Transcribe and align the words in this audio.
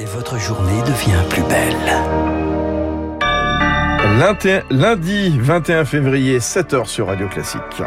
Et 0.00 0.04
votre 0.04 0.38
journée 0.38 0.80
devient 0.82 1.22
plus 1.28 1.42
belle. 1.42 1.74
Lundi 4.70 5.36
21 5.40 5.84
février, 5.84 6.38
7h 6.38 6.86
sur 6.86 7.08
Radio 7.08 7.28
Classique. 7.28 7.82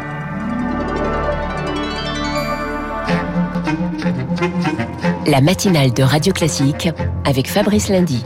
La 5.26 5.40
matinale 5.40 5.94
de 5.94 6.02
Radio 6.02 6.34
Classique 6.34 6.90
avec 7.24 7.48
Fabrice 7.48 7.88
Lundy. 7.88 8.24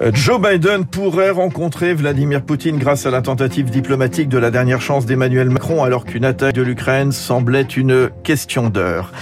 Euh, 0.00 0.10
Joe 0.12 0.40
Biden 0.40 0.84
pourrait 0.84 1.30
rencontrer 1.30 1.94
Vladimir 1.94 2.42
Poutine 2.42 2.78
grâce 2.78 3.06
à 3.06 3.10
la 3.10 3.22
tentative 3.22 3.70
diplomatique 3.70 4.28
de 4.28 4.38
la 4.38 4.50
dernière 4.50 4.80
chance 4.80 5.06
d'Emmanuel 5.06 5.48
Macron 5.48 5.82
alors 5.82 6.04
qu'une 6.04 6.24
attaque 6.24 6.54
de 6.54 6.62
l'Ukraine 6.62 7.12
semblait 7.12 7.62
une 7.62 8.10
question 8.22 8.68
d'heure. 8.68 9.12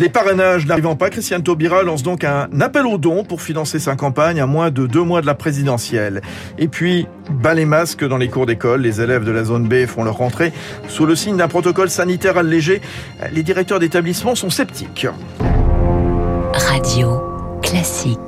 Les 0.00 0.08
parrainages 0.08 0.66
n'arrivant 0.66 0.96
pas, 0.96 1.10
Christiane 1.10 1.42
Taubira 1.42 1.82
lance 1.82 2.02
donc 2.02 2.24
un 2.24 2.48
appel 2.60 2.86
aux 2.86 2.98
dons 2.98 3.24
pour 3.24 3.42
financer 3.42 3.78
sa 3.78 3.94
campagne 3.94 4.40
à 4.40 4.46
moins 4.46 4.70
de 4.70 4.86
deux 4.86 5.02
mois 5.02 5.20
de 5.20 5.26
la 5.26 5.34
présidentielle. 5.34 6.20
Et 6.58 6.68
puis, 6.68 7.06
bas 7.30 7.54
les 7.54 7.64
masques 7.64 8.04
dans 8.04 8.18
les 8.18 8.28
cours 8.28 8.46
d'école, 8.46 8.80
les 8.80 9.00
élèves 9.00 9.24
de 9.24 9.30
la 9.30 9.44
zone 9.44 9.68
B 9.68 9.86
font 9.86 10.02
leur 10.02 10.16
rentrée 10.16 10.52
sous 10.88 11.06
le 11.06 11.14
signe 11.14 11.36
d'un 11.36 11.48
protocole 11.48 11.90
sanitaire 11.90 12.38
allégé. 12.38 12.80
Les 13.32 13.42
directeurs 13.42 13.78
d'établissement 13.78 14.34
sont 14.34 14.50
sceptiques. 14.50 15.06
Radio 16.52 17.20
Classique. 17.62 18.18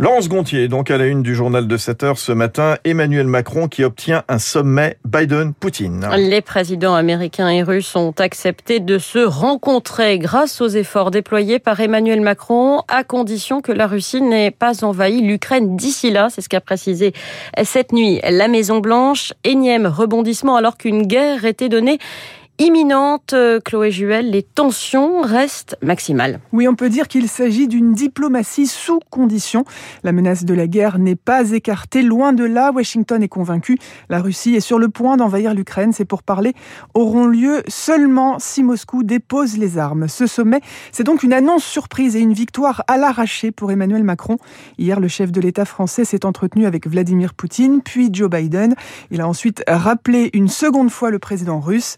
Laurence 0.00 0.28
Gontier, 0.28 0.68
donc 0.68 0.92
à 0.92 0.96
la 0.96 1.06
une 1.06 1.24
du 1.24 1.34
journal 1.34 1.66
de 1.66 1.76
7 1.76 2.04
heures 2.04 2.18
ce 2.18 2.30
matin, 2.30 2.76
Emmanuel 2.84 3.26
Macron 3.26 3.66
qui 3.66 3.82
obtient 3.82 4.22
un 4.28 4.38
sommet 4.38 4.96
Biden-Poutine. 5.04 6.06
Les 6.16 6.40
présidents 6.40 6.94
américains 6.94 7.48
et 7.48 7.64
russes 7.64 7.96
ont 7.96 8.14
accepté 8.16 8.78
de 8.78 8.98
se 8.98 9.18
rencontrer 9.18 10.20
grâce 10.20 10.60
aux 10.60 10.68
efforts 10.68 11.10
déployés 11.10 11.58
par 11.58 11.80
Emmanuel 11.80 12.20
Macron, 12.20 12.82
à 12.86 13.02
condition 13.02 13.60
que 13.60 13.72
la 13.72 13.88
Russie 13.88 14.22
n'ait 14.22 14.52
pas 14.52 14.84
envahi 14.84 15.20
l'Ukraine 15.20 15.76
d'ici 15.76 16.12
là. 16.12 16.28
C'est 16.30 16.42
ce 16.42 16.48
qu'a 16.48 16.60
précisé 16.60 17.12
cette 17.64 17.92
nuit 17.92 18.20
la 18.22 18.46
Maison-Blanche. 18.46 19.32
Énième 19.42 19.88
rebondissement 19.88 20.54
alors 20.54 20.76
qu'une 20.76 21.08
guerre 21.08 21.44
était 21.44 21.68
donnée 21.68 21.98
imminente, 22.58 23.34
euh, 23.34 23.60
Chloé 23.64 23.90
Juel, 23.90 24.30
les 24.30 24.42
tensions 24.42 25.20
restent 25.20 25.76
maximales. 25.80 26.40
Oui, 26.52 26.66
on 26.66 26.74
peut 26.74 26.88
dire 26.88 27.06
qu'il 27.06 27.28
s'agit 27.28 27.68
d'une 27.68 27.92
diplomatie 27.92 28.66
sous 28.66 28.98
condition. 29.10 29.64
La 30.02 30.12
menace 30.12 30.44
de 30.44 30.54
la 30.54 30.66
guerre 30.66 30.98
n'est 30.98 31.16
pas 31.16 31.52
écartée, 31.52 32.02
loin 32.02 32.32
de 32.32 32.44
là. 32.44 32.72
Washington 32.74 33.22
est 33.22 33.28
convaincu. 33.28 33.78
La 34.08 34.20
Russie 34.20 34.56
est 34.56 34.60
sur 34.60 34.78
le 34.78 34.88
point 34.88 35.16
d'envahir 35.16 35.54
l'Ukraine. 35.54 35.92
Ces 35.92 36.04
pourparlers 36.04 36.54
auront 36.94 37.26
lieu 37.26 37.62
seulement 37.68 38.38
si 38.38 38.64
Moscou 38.64 39.04
dépose 39.04 39.56
les 39.56 39.78
armes. 39.78 40.08
Ce 40.08 40.26
sommet, 40.26 40.60
c'est 40.90 41.04
donc 41.04 41.22
une 41.22 41.32
annonce 41.32 41.64
surprise 41.64 42.16
et 42.16 42.20
une 42.20 42.32
victoire 42.32 42.82
à 42.88 42.96
l'arraché 42.96 43.52
pour 43.52 43.70
Emmanuel 43.70 44.02
Macron. 44.02 44.36
Hier, 44.78 44.98
le 44.98 45.08
chef 45.08 45.30
de 45.30 45.40
l'État 45.40 45.64
français 45.64 46.04
s'est 46.04 46.24
entretenu 46.24 46.66
avec 46.66 46.88
Vladimir 46.88 47.34
Poutine, 47.34 47.82
puis 47.82 48.10
Joe 48.12 48.28
Biden. 48.28 48.74
Il 49.10 49.20
a 49.20 49.28
ensuite 49.28 49.62
rappelé 49.68 50.30
une 50.32 50.48
seconde 50.48 50.90
fois 50.90 51.10
le 51.10 51.18
président 51.18 51.60
russe. 51.60 51.96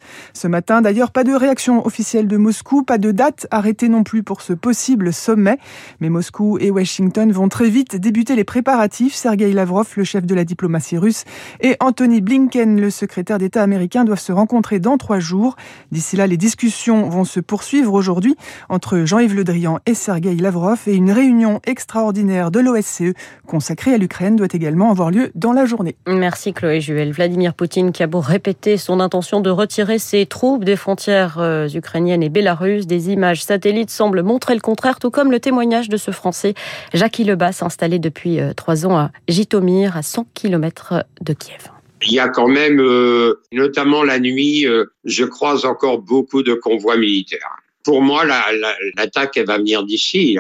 Matin. 0.50 0.82
D'ailleurs, 0.82 1.10
pas 1.10 1.24
de 1.24 1.32
réaction 1.32 1.86
officielle 1.86 2.28
de 2.28 2.36
Moscou, 2.36 2.82
pas 2.82 2.98
de 2.98 3.10
date 3.10 3.46
arrêtée 3.50 3.88
non 3.88 4.04
plus 4.04 4.22
pour 4.22 4.42
ce 4.42 4.52
possible 4.52 5.12
sommet. 5.12 5.56
Mais 6.00 6.10
Moscou 6.10 6.58
et 6.58 6.70
Washington 6.70 7.32
vont 7.32 7.48
très 7.48 7.70
vite 7.70 7.96
débuter 7.96 8.36
les 8.36 8.44
préparatifs. 8.44 9.14
Sergei 9.14 9.52
Lavrov, 9.52 9.88
le 9.96 10.04
chef 10.04 10.26
de 10.26 10.34
la 10.34 10.44
diplomatie 10.44 10.98
russe, 10.98 11.24
et 11.60 11.76
Anthony 11.80 12.20
Blinken, 12.20 12.78
le 12.78 12.90
secrétaire 12.90 13.38
d'État 13.38 13.62
américain, 13.62 14.04
doivent 14.04 14.20
se 14.20 14.32
rencontrer 14.32 14.78
dans 14.80 14.98
trois 14.98 15.20
jours. 15.20 15.56
D'ici 15.92 16.16
là, 16.16 16.26
les 16.26 16.36
discussions 16.36 17.08
vont 17.08 17.24
se 17.24 17.40
poursuivre 17.40 17.94
aujourd'hui 17.94 18.36
entre 18.68 19.04
Jean-Yves 19.04 19.34
Le 19.34 19.44
Drian 19.44 19.78
et 19.86 19.94
Sergei 19.94 20.34
Lavrov 20.34 20.80
et 20.86 20.94
une 20.94 21.12
réunion 21.12 21.60
extraordinaire 21.66 22.50
de 22.50 22.60
l'OSCE 22.60 23.14
consacrée 23.46 23.94
à 23.94 23.98
l'Ukraine 23.98 24.36
doit 24.36 24.48
également 24.52 24.90
avoir 24.90 25.10
lieu 25.10 25.30
dans 25.34 25.52
la 25.52 25.64
journée. 25.64 25.96
Merci 26.06 26.52
Chloé 26.52 26.80
Juel. 26.80 27.12
Vladimir 27.12 27.54
Poutine 27.54 27.92
qui 27.92 28.02
a 28.02 28.06
beau 28.06 28.20
répéter 28.20 28.76
son 28.76 29.00
intention 29.00 29.40
de 29.40 29.50
retirer 29.50 29.98
ses 29.98 30.26
troupes 30.26 30.39
troupes 30.40 30.64
des 30.64 30.76
frontières 30.76 31.36
euh, 31.38 31.68
ukrainiennes 31.68 32.22
et 32.22 32.30
belarusses. 32.30 32.86
Des 32.86 33.10
images 33.10 33.44
satellites 33.44 33.90
semblent 33.90 34.22
montrer 34.22 34.54
le 34.54 34.60
contraire, 34.60 34.98
tout 34.98 35.10
comme 35.10 35.30
le 35.30 35.38
témoignage 35.38 35.90
de 35.90 35.98
ce 35.98 36.12
Français, 36.12 36.54
Jackie 36.94 37.24
Lebas, 37.24 37.58
installé 37.60 37.98
depuis 37.98 38.40
euh, 38.40 38.54
trois 38.54 38.86
ans 38.86 38.96
à 38.96 39.10
Jitomir, 39.28 39.98
à 39.98 40.02
100 40.02 40.28
km 40.32 41.04
de 41.20 41.34
Kiev. 41.34 41.68
Il 42.06 42.14
y 42.14 42.20
a 42.20 42.30
quand 42.30 42.48
même, 42.48 42.80
euh, 42.80 43.42
notamment 43.52 44.02
la 44.02 44.18
nuit, 44.18 44.66
je 45.04 45.24
croise 45.26 45.66
encore 45.66 45.98
beaucoup 45.98 46.42
de 46.42 46.54
convois 46.54 46.96
militaires. 46.96 47.56
Pour 47.84 48.00
moi, 48.00 48.24
l'attaque, 48.24 49.36
elle 49.36 49.44
va 49.44 49.58
venir 49.58 49.84
d'ici. 49.84 50.38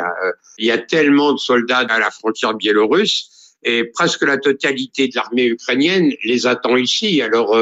Il 0.56 0.64
y 0.64 0.70
a 0.70 0.78
tellement 0.78 1.34
de 1.34 1.38
soldats 1.38 1.84
à 1.90 1.98
la 1.98 2.10
frontière 2.10 2.54
biélorusse 2.54 3.58
et 3.64 3.84
presque 3.84 4.22
la 4.22 4.38
totalité 4.38 5.08
de 5.08 5.12
l'armée 5.14 5.44
ukrainienne 5.44 6.14
les 6.24 6.46
attend 6.46 6.76
ici. 6.76 7.20
Alors, 7.20 7.54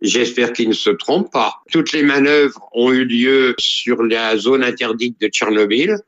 J'espère 0.00 0.52
qu'il 0.52 0.68
ne 0.68 0.74
se 0.74 0.90
trompe 0.90 1.32
pas. 1.32 1.60
Toutes 1.72 1.92
les 1.92 2.02
manœuvres 2.02 2.68
ont 2.72 2.92
eu 2.92 3.04
lieu 3.04 3.54
sur 3.58 4.02
la 4.02 4.36
zone 4.36 4.62
interdite 4.62 5.20
de 5.20 5.28
Tchernobyl. 5.28 5.98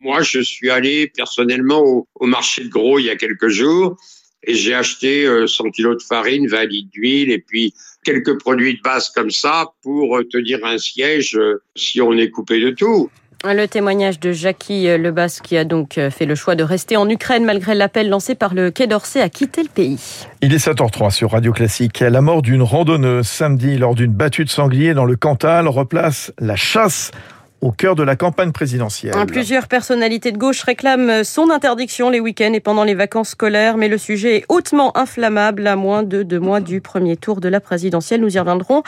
Moi, 0.00 0.22
je 0.22 0.40
suis 0.40 0.70
allé 0.70 1.08
personnellement 1.08 2.06
au, 2.14 2.26
marché 2.26 2.64
de 2.64 2.68
gros 2.68 2.98
il 2.98 3.06
y 3.06 3.10
a 3.10 3.16
quelques 3.16 3.48
jours 3.48 3.96
et 4.42 4.54
j'ai 4.54 4.74
acheté 4.74 5.24
100 5.46 5.66
euh, 5.66 5.70
kilos 5.70 6.02
de 6.02 6.02
farine, 6.02 6.46
20 6.48 6.64
litres 6.66 6.90
d'huile 6.90 7.30
et 7.30 7.38
puis 7.38 7.74
quelques 8.04 8.38
produits 8.38 8.76
de 8.76 8.82
base 8.82 9.10
comme 9.10 9.30
ça 9.30 9.72
pour 9.82 10.20
tenir 10.30 10.64
un 10.64 10.78
siège 10.78 11.36
euh, 11.36 11.62
si 11.76 12.00
on 12.00 12.12
est 12.14 12.30
coupé 12.30 12.60
de 12.60 12.70
tout. 12.70 13.10
Le 13.44 13.66
témoignage 13.66 14.18
de 14.18 14.32
Jackie 14.32 14.88
euh, 14.88 14.98
Lebas 14.98 15.38
qui 15.40 15.56
a 15.56 15.64
donc 15.64 15.96
euh, 15.96 16.10
fait 16.10 16.26
le 16.26 16.34
choix 16.34 16.56
de 16.56 16.64
rester 16.64 16.96
en 16.96 17.08
Ukraine 17.08 17.44
malgré 17.44 17.76
l'appel 17.76 18.08
lancé 18.08 18.34
par 18.34 18.52
le 18.52 18.72
Quai 18.72 18.88
d'Orsay 18.88 19.20
à 19.20 19.28
quitter 19.28 19.62
le 19.62 19.68
pays. 19.68 20.26
Il 20.42 20.52
est 20.52 20.66
7h03 20.66 21.10
sur 21.10 21.30
Radio 21.30 21.52
Classique. 21.52 22.00
La 22.00 22.20
mort 22.20 22.42
d'une 22.42 22.62
randonneuse 22.62 23.28
samedi 23.28 23.78
lors 23.78 23.94
d'une 23.94 24.10
battue 24.10 24.44
de 24.44 24.50
sanglier 24.50 24.92
dans 24.92 25.04
le 25.04 25.14
Cantal 25.14 25.68
replace 25.68 26.32
la 26.40 26.56
chasse 26.56 27.12
au 27.60 27.72
cœur 27.72 27.94
de 27.94 28.02
la 28.02 28.16
campagne 28.16 28.52
présidentielle. 28.52 29.14
Plusieurs 29.26 29.66
personnalités 29.66 30.32
de 30.32 30.38
gauche 30.38 30.62
réclament 30.62 31.24
son 31.24 31.50
interdiction 31.50 32.08
les 32.10 32.20
week-ends 32.20 32.52
et 32.52 32.60
pendant 32.60 32.84
les 32.84 32.94
vacances 32.94 33.30
scolaires, 33.30 33.76
mais 33.76 33.88
le 33.88 33.98
sujet 33.98 34.36
est 34.36 34.44
hautement 34.48 34.96
inflammable 34.96 35.66
à 35.66 35.76
moins 35.76 36.02
de 36.02 36.22
deux 36.22 36.38
mois 36.38 36.60
du 36.60 36.80
premier 36.80 37.16
tour 37.16 37.40
de 37.40 37.48
la 37.48 37.60
présidentielle. 37.60 38.20
Nous 38.20 38.36
y 38.36 38.38
reviendrons 38.38 38.82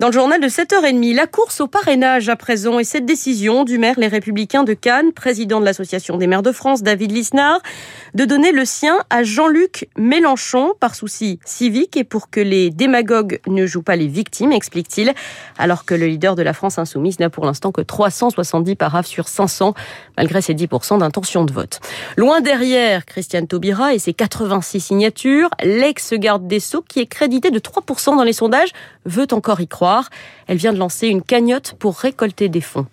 dans 0.00 0.06
le 0.06 0.12
journal 0.12 0.40
de 0.40 0.48
7h30. 0.48 1.14
La 1.14 1.26
course 1.26 1.60
au 1.60 1.66
parrainage 1.66 2.28
à 2.28 2.36
présent 2.36 2.78
et 2.78 2.84
cette 2.84 3.04
décision 3.04 3.64
du 3.64 3.78
maire 3.78 3.98
Les 3.98 4.08
Républicains 4.08 4.64
de 4.64 4.74
Cannes, 4.74 5.12
président 5.12 5.60
de 5.60 5.64
l'Association 5.64 6.16
des 6.16 6.26
maires 6.26 6.42
de 6.42 6.52
France, 6.52 6.82
David 6.82 7.12
Lisnard, 7.12 7.60
de 8.14 8.24
donner 8.24 8.52
le 8.52 8.64
sien 8.64 8.98
à 9.10 9.22
Jean-Luc 9.22 9.88
Mélenchon 9.98 10.72
par 10.80 10.94
souci 10.94 11.40
civique 11.44 11.96
et 11.96 12.04
pour 12.04 12.30
que 12.30 12.40
les 12.40 12.70
démagogues 12.70 13.40
ne 13.46 13.66
jouent 13.66 13.82
pas 13.82 13.96
les 13.96 14.06
victimes, 14.06 14.52
explique-t-il, 14.52 15.12
alors 15.58 15.84
que 15.84 15.94
le 15.94 16.06
leader 16.06 16.36
de 16.36 16.42
la 16.42 16.52
France 16.52 16.78
insoumise 16.78 17.18
n'a 17.18 17.30
pour 17.30 17.44
l'instant 17.44 17.72
que 17.72 17.82
370 18.14 18.76
paraphes 18.76 19.06
sur 19.06 19.26
500, 19.28 19.74
malgré 20.16 20.40
ses 20.40 20.54
10% 20.54 20.98
d'intention 20.98 21.44
de 21.44 21.52
vote. 21.52 21.80
Loin 22.16 22.40
derrière 22.40 23.04
Christiane 23.04 23.46
Taubira 23.48 23.92
et 23.92 23.98
ses 23.98 24.14
86 24.14 24.80
signatures, 24.80 25.50
l'ex-garde 25.62 26.46
des 26.46 26.60
Sceaux, 26.60 26.84
qui 26.86 27.00
est 27.00 27.06
crédité 27.06 27.50
de 27.50 27.58
3% 27.58 28.16
dans 28.16 28.22
les 28.22 28.32
sondages, 28.32 28.70
veut 29.04 29.26
encore 29.32 29.60
y 29.60 29.66
croire. 29.66 30.10
Elle 30.46 30.58
vient 30.58 30.72
de 30.72 30.78
lancer 30.78 31.08
une 31.08 31.22
cagnotte 31.22 31.74
pour 31.78 31.96
récolter 31.96 32.48
des 32.48 32.60
fonds. 32.60 32.86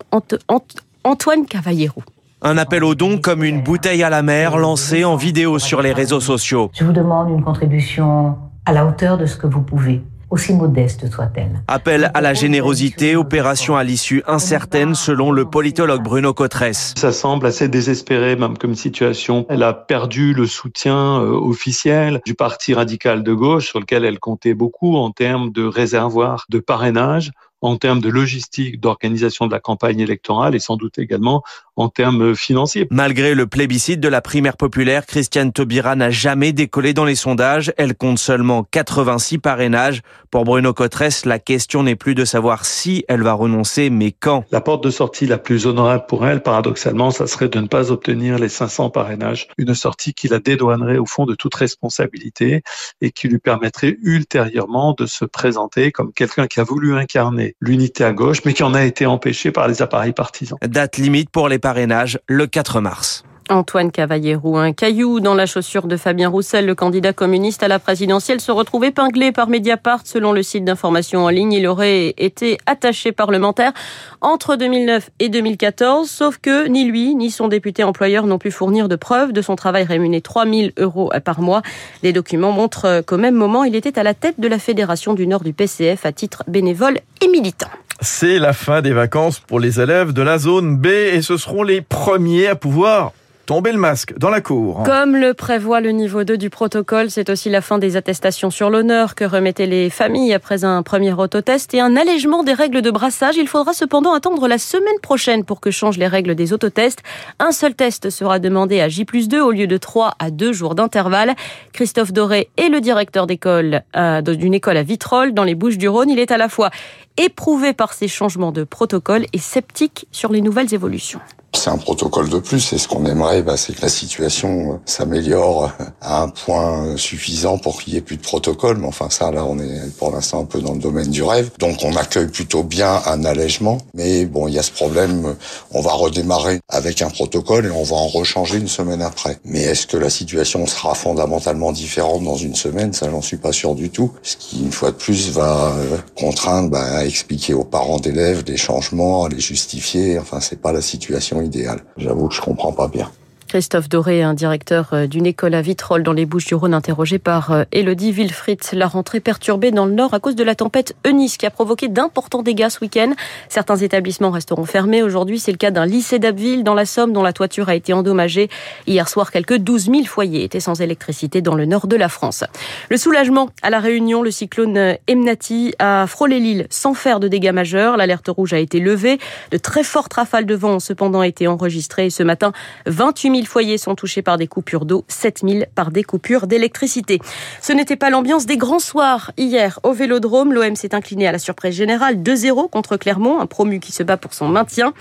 Antoine 1.04 1.46
Cavallero. 1.46 2.02
Un 2.42 2.58
appel 2.58 2.82
aux 2.82 2.96
dons 2.96 3.18
comme 3.18 3.44
une 3.44 3.62
bouteille 3.62 4.02
à 4.02 4.10
la 4.10 4.22
mer 4.22 4.56
lancé 4.56 5.04
en 5.04 5.14
vidéo 5.14 5.60
sur 5.60 5.80
les 5.82 5.92
réseaux 5.92 6.20
sociaux. 6.20 6.70
Je 6.74 6.84
vous 6.84 6.92
demande 6.92 7.30
une 7.30 7.44
contribution 7.44 8.36
à 8.66 8.72
la 8.72 8.84
hauteur 8.84 9.18
de 9.18 9.26
ce 9.26 9.36
que 9.36 9.46
vous 9.46 9.62
pouvez 9.62 10.02
aussi 10.32 10.54
modeste 10.54 11.10
soit-elle. 11.10 11.62
Appel 11.68 12.10
à 12.14 12.20
la 12.22 12.32
générosité, 12.32 13.16
opération 13.16 13.76
à 13.76 13.84
l'issue 13.84 14.22
incertaine 14.26 14.94
selon 14.94 15.30
le 15.30 15.44
politologue 15.44 16.02
Bruno 16.02 16.32
Cotresse. 16.32 16.94
Ça 16.96 17.12
semble 17.12 17.46
assez 17.46 17.68
désespéré 17.68 18.34
même 18.34 18.56
comme 18.56 18.74
situation. 18.74 19.44
Elle 19.50 19.62
a 19.62 19.74
perdu 19.74 20.32
le 20.32 20.46
soutien 20.46 21.20
euh, 21.20 21.32
officiel 21.32 22.20
du 22.24 22.34
parti 22.34 22.72
radical 22.72 23.22
de 23.22 23.34
gauche 23.34 23.68
sur 23.68 23.78
lequel 23.78 24.06
elle 24.06 24.18
comptait 24.18 24.54
beaucoup 24.54 24.96
en 24.96 25.10
termes 25.10 25.52
de 25.52 25.64
réservoir 25.64 26.46
de 26.48 26.60
parrainage 26.60 27.30
en 27.62 27.76
termes 27.76 28.00
de 28.00 28.08
logistique, 28.08 28.80
d'organisation 28.80 29.46
de 29.46 29.52
la 29.52 29.60
campagne 29.60 30.00
électorale 30.00 30.54
et 30.54 30.58
sans 30.58 30.76
doute 30.76 30.98
également 30.98 31.42
en 31.76 31.88
termes 31.88 32.34
financiers. 32.34 32.86
Malgré 32.90 33.34
le 33.34 33.46
plébiscite 33.46 34.00
de 34.00 34.08
la 34.08 34.20
primaire 34.20 34.56
populaire, 34.56 35.06
Christiane 35.06 35.52
Taubira 35.52 35.96
n'a 35.96 36.10
jamais 36.10 36.52
décollé 36.52 36.92
dans 36.92 37.04
les 37.04 37.14
sondages. 37.14 37.72
Elle 37.76 37.94
compte 37.94 38.18
seulement 38.18 38.64
86 38.70 39.38
parrainages. 39.38 40.02
Pour 40.30 40.44
Bruno 40.44 40.72
Cotresse, 40.72 41.26
la 41.26 41.38
question 41.38 41.82
n'est 41.82 41.96
plus 41.96 42.14
de 42.14 42.24
savoir 42.24 42.64
si 42.64 43.04
elle 43.08 43.22
va 43.22 43.34
renoncer, 43.34 43.90
mais 43.90 44.12
quand. 44.12 44.44
La 44.50 44.60
porte 44.60 44.82
de 44.82 44.90
sortie 44.90 45.26
la 45.26 45.38
plus 45.38 45.66
honorable 45.66 46.04
pour 46.08 46.26
elle, 46.26 46.42
paradoxalement, 46.42 47.10
ça 47.10 47.26
serait 47.26 47.48
de 47.48 47.58
ne 47.58 47.66
pas 47.66 47.90
obtenir 47.90 48.38
les 48.38 48.48
500 48.48 48.90
parrainages. 48.90 49.48
Une 49.58 49.74
sortie 49.74 50.14
qui 50.14 50.28
la 50.28 50.38
dédouanerait 50.38 50.98
au 50.98 51.06
fond 51.06 51.26
de 51.26 51.34
toute 51.34 51.54
responsabilité 51.54 52.62
et 53.00 53.10
qui 53.10 53.28
lui 53.28 53.38
permettrait 53.38 53.96
ultérieurement 54.02 54.94
de 54.98 55.06
se 55.06 55.24
présenter 55.24 55.92
comme 55.92 56.12
quelqu'un 56.12 56.46
qui 56.46 56.60
a 56.60 56.64
voulu 56.64 56.96
incarner 56.96 57.54
l'unité 57.60 58.04
à 58.04 58.12
gauche, 58.12 58.38
mais 58.44 58.54
qui 58.54 58.62
en 58.62 58.74
a 58.74 58.84
été 58.84 59.04
empêché 59.04 59.52
par 59.52 59.68
les 59.68 59.82
appareils 59.82 60.12
partisans. 60.12 60.58
Date 60.66 60.96
limite 60.96 61.30
pour 61.30 61.48
les 61.48 61.58
parrainage 61.62 62.20
le 62.26 62.46
4 62.46 62.82
mars. 62.82 63.24
Antoine 63.48 63.90
Cavallero, 63.90 64.56
un 64.56 64.72
caillou 64.72 65.20
dans 65.20 65.34
la 65.34 65.46
chaussure 65.46 65.86
de 65.86 65.96
Fabien 65.96 66.28
Roussel, 66.28 66.64
le 66.64 66.74
candidat 66.74 67.12
communiste 67.12 67.62
à 67.62 67.68
la 67.68 67.78
présidentielle, 67.78 68.40
se 68.40 68.52
retrouve 68.52 68.84
épinglé 68.84 69.32
par 69.32 69.48
Mediapart. 69.48 70.02
Selon 70.04 70.32
le 70.32 70.42
site 70.42 70.64
d'information 70.64 71.24
en 71.24 71.28
ligne, 71.28 71.52
il 71.52 71.66
aurait 71.66 72.14
été 72.18 72.58
attaché 72.66 73.12
parlementaire 73.12 73.72
entre 74.20 74.56
2009 74.56 75.10
et 75.18 75.28
2014, 75.28 76.08
sauf 76.08 76.38
que 76.38 76.66
ni 76.68 76.84
lui 76.84 77.14
ni 77.14 77.30
son 77.30 77.48
député 77.48 77.84
employeur 77.84 78.26
n'ont 78.26 78.38
pu 78.38 78.50
fournir 78.50 78.88
de 78.88 78.96
preuves 78.96 79.32
de 79.32 79.42
son 79.42 79.56
travail 79.56 79.84
rémunéré 79.84 80.22
3000 80.22 80.72
euros 80.78 81.12
par 81.24 81.40
mois. 81.40 81.62
Les 82.02 82.12
documents 82.12 82.52
montrent 82.52 83.02
qu'au 83.06 83.18
même 83.18 83.34
moment, 83.34 83.64
il 83.64 83.76
était 83.76 83.98
à 83.98 84.02
la 84.02 84.14
tête 84.14 84.40
de 84.40 84.48
la 84.48 84.58
Fédération 84.58 85.14
du 85.14 85.26
Nord 85.26 85.42
du 85.42 85.52
PCF 85.52 86.06
à 86.06 86.12
titre 86.12 86.44
bénévole 86.46 86.98
et 87.20 87.28
militant. 87.28 87.68
C'est 88.04 88.40
la 88.40 88.52
fin 88.52 88.82
des 88.82 88.92
vacances 88.92 89.38
pour 89.38 89.60
les 89.60 89.80
élèves 89.80 90.12
de 90.12 90.22
la 90.22 90.36
zone 90.36 90.76
B 90.76 90.86
et 90.86 91.22
ce 91.22 91.36
seront 91.36 91.62
les 91.62 91.82
premiers 91.82 92.48
à 92.48 92.56
pouvoir 92.56 93.12
tomber 93.46 93.72
le 93.72 93.78
masque 93.78 94.14
dans 94.18 94.30
la 94.30 94.40
cour. 94.40 94.82
Comme 94.84 95.16
le 95.16 95.34
prévoit 95.34 95.80
le 95.80 95.90
niveau 95.90 96.24
2 96.24 96.38
du 96.38 96.50
protocole, 96.50 97.10
c'est 97.10 97.30
aussi 97.30 97.50
la 97.50 97.60
fin 97.60 97.78
des 97.78 97.96
attestations 97.96 98.50
sur 98.50 98.70
l'honneur 98.70 99.14
que 99.14 99.24
remettaient 99.24 99.66
les 99.66 99.90
familles 99.90 100.32
après 100.32 100.64
un 100.64 100.82
premier 100.82 101.12
autotest 101.12 101.74
et 101.74 101.80
un 101.80 101.96
allègement 101.96 102.44
des 102.44 102.52
règles 102.52 102.82
de 102.82 102.90
brassage. 102.90 103.36
Il 103.36 103.48
faudra 103.48 103.72
cependant 103.72 104.12
attendre 104.12 104.48
la 104.48 104.58
semaine 104.58 105.00
prochaine 105.02 105.44
pour 105.44 105.60
que 105.60 105.70
changent 105.70 105.98
les 105.98 106.06
règles 106.06 106.34
des 106.34 106.52
autotests. 106.52 107.02
Un 107.38 107.52
seul 107.52 107.74
test 107.74 108.10
sera 108.10 108.38
demandé 108.38 108.80
à 108.80 108.88
J 108.88 109.04
2 109.04 109.40
au 109.40 109.50
lieu 109.50 109.66
de 109.66 109.76
3 109.76 110.14
à 110.18 110.30
2 110.30 110.52
jours 110.52 110.74
d'intervalle. 110.74 111.34
Christophe 111.72 112.12
Doré 112.12 112.48
est 112.56 112.68
le 112.68 112.80
directeur 112.80 113.26
d'école 113.26 113.82
euh, 113.96 114.22
d'une 114.22 114.54
école 114.54 114.76
à 114.76 114.82
Vitrolles 114.82 115.34
dans 115.34 115.44
les 115.44 115.54
Bouches 115.54 115.78
du 115.78 115.88
Rhône. 115.88 116.10
Il 116.10 116.18
est 116.18 116.30
à 116.30 116.38
la 116.38 116.48
fois 116.48 116.70
éprouvé 117.16 117.72
par 117.72 117.92
ces 117.92 118.08
changements 118.08 118.52
de 118.52 118.64
protocole 118.64 119.26
et 119.32 119.38
sceptique 119.38 120.06
sur 120.12 120.32
les 120.32 120.40
nouvelles 120.40 120.72
évolutions. 120.72 121.20
C'est 121.54 121.68
un 121.68 121.76
protocole 121.76 122.30
de 122.30 122.38
plus 122.38 122.72
et 122.72 122.78
ce 122.78 122.88
qu'on 122.88 123.04
aimerait, 123.04 123.42
bah, 123.42 123.58
c'est 123.58 123.74
que 123.74 123.82
la 123.82 123.90
situation 123.90 124.72
euh, 124.72 124.76
s'améliore 124.86 125.70
à 126.00 126.22
un 126.22 126.28
point 126.28 126.96
suffisant 126.96 127.58
pour 127.58 127.80
qu'il 127.80 127.92
y 127.92 127.96
ait 127.98 128.00
plus 128.00 128.16
de 128.16 128.22
protocole. 128.22 128.78
Mais 128.78 128.86
enfin, 128.86 129.10
ça, 129.10 129.30
là, 129.30 129.44
on 129.44 129.58
est 129.58 129.94
pour 129.98 130.10
l'instant 130.10 130.40
un 130.40 130.44
peu 130.46 130.60
dans 130.60 130.72
le 130.72 130.78
domaine 130.78 131.10
du 131.10 131.22
rêve. 131.22 131.50
Donc, 131.58 131.78
on 131.84 131.94
accueille 131.94 132.28
plutôt 132.28 132.62
bien 132.62 133.02
un 133.06 133.24
allègement. 133.24 133.78
Mais 133.92 134.24
bon, 134.24 134.48
il 134.48 134.54
y 134.54 134.58
a 134.58 134.62
ce 134.62 134.70
problème. 134.70 135.36
On 135.72 135.82
va 135.82 135.92
redémarrer 135.92 136.60
avec 136.70 137.02
un 137.02 137.10
protocole 137.10 137.66
et 137.66 137.70
on 137.70 137.84
va 137.84 137.96
en 137.96 138.08
rechanger 138.08 138.56
une 138.56 138.68
semaine 138.68 139.02
après. 139.02 139.38
Mais 139.44 139.60
est-ce 139.60 139.86
que 139.86 139.98
la 139.98 140.10
situation 140.10 140.66
sera 140.66 140.94
fondamentalement 140.94 141.72
différente 141.72 142.24
dans 142.24 142.36
une 142.36 142.54
semaine? 142.54 142.94
Ça, 142.94 143.10
j'en 143.10 143.22
suis 143.22 143.36
pas 143.36 143.52
sûr 143.52 143.74
du 143.74 143.90
tout. 143.90 144.10
Ce 144.22 144.36
qui, 144.36 144.62
une 144.62 144.72
fois 144.72 144.90
de 144.90 144.96
plus, 144.96 145.30
va 145.30 145.74
euh, 145.76 145.98
contraindre 146.16 146.70
bah, 146.70 146.82
à 146.96 147.04
expliquer 147.04 147.52
aux 147.52 147.64
parents 147.64 148.00
d'élèves 148.00 148.42
des 148.42 148.56
changements, 148.56 149.26
à 149.26 149.28
les 149.28 149.40
justifier. 149.40 150.18
Enfin, 150.18 150.40
c'est 150.40 150.60
pas 150.60 150.72
la 150.72 150.80
situation 150.80 151.41
idéal. 151.42 151.80
J'avoue 151.96 152.28
que 152.28 152.34
je 152.34 152.40
comprends 152.40 152.72
pas 152.72 152.88
bien. 152.88 153.10
Christophe 153.52 153.90
Doré, 153.90 154.22
un 154.22 154.32
directeur 154.32 154.94
euh, 154.94 155.06
d'une 155.06 155.26
école 155.26 155.52
à 155.52 155.60
Vitrolles 155.60 156.02
dans 156.02 156.14
les 156.14 156.24
Bouches-du-Rhône, 156.24 156.72
interrogé 156.72 157.18
par 157.18 157.66
Elodie 157.70 158.08
euh, 158.08 158.14
Wilfried. 158.14 158.60
La 158.72 158.86
rentrée 158.86 159.20
perturbée 159.20 159.72
dans 159.72 159.84
le 159.84 159.92
nord 159.92 160.14
à 160.14 160.20
cause 160.20 160.36
de 160.36 160.42
la 160.42 160.54
tempête 160.54 160.96
Eunice 161.06 161.36
qui 161.36 161.44
a 161.44 161.50
provoqué 161.50 161.88
d'importants 161.88 162.42
dégâts 162.42 162.70
ce 162.70 162.80
week-end. 162.80 163.12
Certains 163.50 163.76
établissements 163.76 164.30
resteront 164.30 164.64
fermés 164.64 165.02
aujourd'hui. 165.02 165.38
C'est 165.38 165.52
le 165.52 165.58
cas 165.58 165.70
d'un 165.70 165.84
lycée 165.84 166.18
d'Abbeville 166.18 166.64
dans 166.64 166.72
la 166.72 166.86
Somme 166.86 167.12
dont 167.12 167.22
la 167.22 167.34
toiture 167.34 167.68
a 167.68 167.74
été 167.74 167.92
endommagée. 167.92 168.48
Hier 168.86 169.06
soir, 169.06 169.30
quelques 169.30 169.58
12 169.58 169.90
000 169.90 170.04
foyers 170.04 170.44
étaient 170.44 170.58
sans 170.58 170.80
électricité 170.80 171.42
dans 171.42 171.54
le 171.54 171.66
nord 171.66 171.88
de 171.88 171.96
la 171.96 172.08
France. 172.08 172.44
Le 172.88 172.96
soulagement 172.96 173.50
à 173.60 173.68
la 173.68 173.80
Réunion, 173.80 174.22
le 174.22 174.30
cyclone 174.30 174.96
Emnati 175.08 175.74
a 175.78 176.06
frôlé 176.06 176.40
l'île 176.40 176.66
sans 176.70 176.94
faire 176.94 177.20
de 177.20 177.28
dégâts 177.28 177.52
majeurs. 177.52 177.98
L'alerte 177.98 178.28
rouge 178.28 178.54
a 178.54 178.58
été 178.58 178.80
levée. 178.80 179.18
De 179.50 179.58
très 179.58 179.84
fortes 179.84 180.14
rafales 180.14 180.46
de 180.46 180.54
vent 180.54 180.76
ont 180.76 180.80
cependant 180.80 181.22
été 181.22 181.46
enregistrées. 181.48 182.08
Ce 182.08 182.22
matin, 182.22 182.54
28 182.86 183.41
000 183.41 183.41
foyers 183.46 183.78
sont 183.78 183.94
touchés 183.94 184.22
par 184.22 184.38
des 184.38 184.46
coupures 184.46 184.84
d'eau, 184.84 185.04
7000 185.08 185.66
par 185.74 185.90
des 185.90 186.04
coupures 186.04 186.46
d'électricité. 186.46 187.18
Ce 187.60 187.72
n'était 187.72 187.96
pas 187.96 188.10
l'ambiance 188.10 188.46
des 188.46 188.56
grands 188.56 188.78
soirs. 188.78 189.32
Hier, 189.36 189.80
au 189.82 189.92
Vélodrome, 189.92 190.52
l'OM 190.52 190.76
s'est 190.76 190.94
incliné 190.94 191.26
à 191.26 191.32
la 191.32 191.38
surprise 191.38 191.74
générale 191.74 192.16
2-0 192.16 192.70
contre 192.70 192.96
Clermont, 192.96 193.40
un 193.40 193.46
promu 193.46 193.80
qui 193.80 193.92
se 193.92 194.02
bat 194.02 194.16
pour 194.16 194.34
son 194.34 194.48
maintien. 194.48 194.92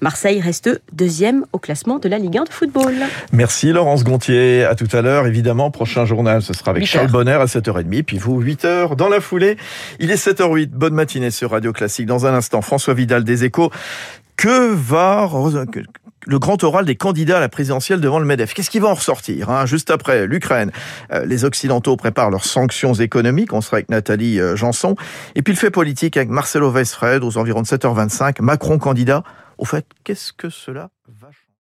Marseille 0.00 0.40
reste 0.40 0.80
deuxième 0.92 1.44
au 1.52 1.58
classement 1.58 1.98
de 1.98 2.08
la 2.08 2.18
Ligue 2.18 2.38
1 2.38 2.44
de 2.44 2.48
football. 2.50 2.94
Merci 3.32 3.72
Laurence 3.72 4.04
Gontier. 4.04 4.64
À 4.64 4.74
tout 4.74 4.88
à 4.92 5.02
l'heure, 5.02 5.26
évidemment. 5.26 5.70
Prochain 5.70 6.04
journal, 6.04 6.42
ce 6.42 6.52
sera 6.52 6.70
avec 6.70 6.86
Charles 6.86 7.10
Bonner 7.10 7.32
à 7.32 7.46
7h30. 7.46 8.02
Puis 8.02 8.18
vous, 8.18 8.42
8h 8.42 8.96
dans 8.96 9.08
la 9.08 9.20
foulée. 9.20 9.56
Il 9.98 10.10
est 10.10 10.26
7h08. 10.26 10.68
Bonne 10.68 10.94
matinée 10.94 11.30
sur 11.30 11.50
Radio 11.50 11.72
Classique. 11.72 12.06
Dans 12.06 12.26
un 12.26 12.34
instant, 12.34 12.62
François 12.62 12.94
Vidal 12.94 13.24
des 13.24 13.44
Échos. 13.44 13.70
Que 14.40 14.72
va 14.72 15.28
le 16.26 16.38
grand 16.38 16.64
oral 16.64 16.86
des 16.86 16.96
candidats 16.96 17.36
à 17.36 17.40
la 17.40 17.50
présidentielle 17.50 18.00
devant 18.00 18.18
le 18.18 18.24
MEDEF? 18.24 18.54
Qu'est-ce 18.54 18.70
qui 18.70 18.78
va 18.78 18.88
en 18.88 18.94
ressortir 18.94 19.50
hein 19.50 19.66
Juste 19.66 19.90
après, 19.90 20.26
l'Ukraine? 20.26 20.72
Euh, 21.12 21.26
les 21.26 21.44
Occidentaux 21.44 21.98
préparent 21.98 22.30
leurs 22.30 22.46
sanctions 22.46 22.94
économiques. 22.94 23.52
On 23.52 23.60
sera 23.60 23.76
avec 23.76 23.90
Nathalie 23.90 24.40
euh, 24.40 24.56
Janson. 24.56 24.94
Et 25.34 25.42
puis 25.42 25.52
le 25.52 25.58
fait 25.58 25.70
politique 25.70 26.16
avec 26.16 26.30
Marcelo 26.30 26.70
Weisfred 26.70 27.22
aux 27.22 27.36
environs 27.36 27.60
de 27.60 27.66
7h25. 27.66 28.40
Macron 28.40 28.78
candidat. 28.78 29.24
Au 29.58 29.66
fait, 29.66 29.84
qu'est-ce 30.04 30.32
que 30.32 30.48
cela 30.48 30.88
va 31.06 31.26
changer? 31.26 31.39